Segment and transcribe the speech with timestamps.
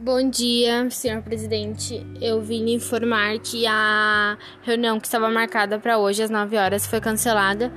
[0.00, 2.06] Bom dia, senhor presidente.
[2.20, 7.00] Eu vim informar que a reunião que estava marcada para hoje às 9 horas foi
[7.00, 7.72] cancelada,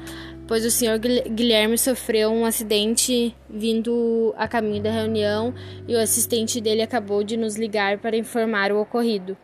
[0.48, 5.52] pois o senhor Guilherme sofreu um acidente vindo a caminho da reunião
[5.88, 9.36] e o assistente dele acabou de nos ligar para informar o ocorrido.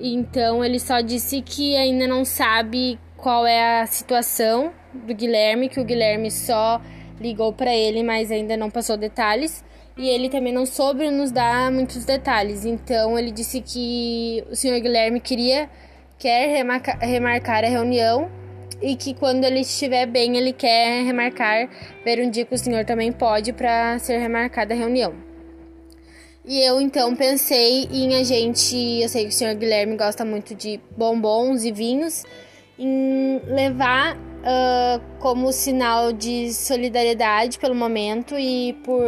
[0.00, 5.78] Então ele só disse que ainda não sabe qual é a situação do Guilherme, que
[5.78, 6.82] o Guilherme só
[7.20, 9.62] ligou para ele, mas ainda não passou detalhes.
[10.00, 12.64] E ele também não soube nos dar muitos detalhes.
[12.64, 15.68] Então ele disse que o senhor Guilherme queria
[16.18, 18.30] quer remarcar, remarcar a reunião
[18.80, 21.68] e que quando ele estiver bem ele quer remarcar,
[22.02, 25.12] ver um dia que o senhor também pode para ser remarcada a reunião.
[26.46, 30.54] E eu então pensei em a gente, eu sei que o senhor Guilherme gosta muito
[30.54, 32.24] de bombons e vinhos,
[32.78, 39.02] em levar uh, como sinal de solidariedade pelo momento e por,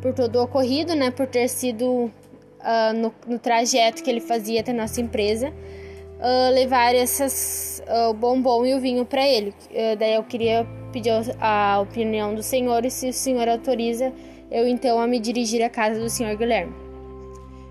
[0.00, 1.10] por todo o ocorrido, né?
[1.10, 6.94] Por ter sido uh, no, no, trajeto que ele fazia até nossa empresa, uh, levar
[6.94, 9.54] essas, o bombom e o vinho para ele.
[9.98, 14.12] daí eu queria pedir a opinião do senhor e se o senhor autoriza
[14.50, 16.74] eu então a me dirigir à casa do senhor Guilherme.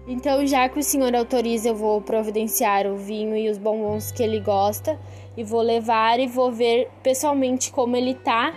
[0.08, 4.24] Então, já que o senhor autoriza, eu vou providenciar o vinho e os bombons que
[4.24, 5.00] ele gosta
[5.38, 8.52] e vou levar e vou ver pessoalmente como ele tá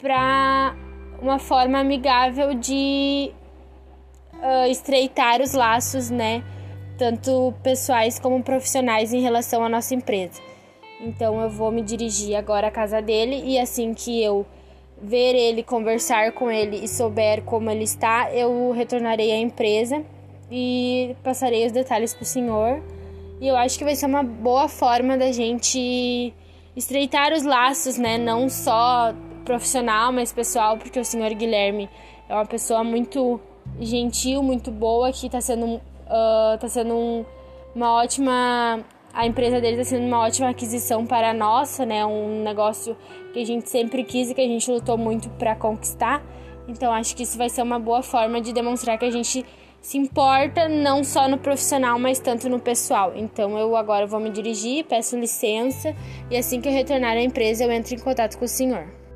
[0.00, 0.76] para
[1.20, 3.32] uma forma amigável de
[4.34, 6.42] uh, estreitar os laços, né,
[6.96, 10.40] tanto pessoais como profissionais em relação à nossa empresa.
[11.00, 14.44] Então eu vou me dirigir agora à casa dele e assim que eu
[15.00, 20.04] ver ele, conversar com ele e souber como ele está, eu retornarei à empresa
[20.50, 22.82] e passarei os detalhes para o senhor.
[23.40, 26.34] E eu acho que vai ser uma boa forma da gente
[26.74, 28.18] estreitar os laços, né?
[28.18, 29.14] Não só
[29.48, 31.88] profissional, mas pessoal, porque o senhor Guilherme
[32.28, 33.40] é uma pessoa muito
[33.80, 37.24] gentil, muito boa, que está sendo, uh, tá sendo um,
[37.74, 38.84] uma ótima.
[39.14, 42.04] A empresa dele está sendo uma ótima aquisição para a nossa, né?
[42.04, 42.94] Um negócio
[43.32, 46.22] que a gente sempre quis e que a gente lutou muito para conquistar.
[46.68, 49.46] Então acho que isso vai ser uma boa forma de demonstrar que a gente
[49.80, 53.12] se importa não só no profissional, mas tanto no pessoal.
[53.16, 55.96] Então eu agora vou me dirigir, peço licença
[56.30, 59.07] e assim que eu retornar à empresa eu entro em contato com o senhor.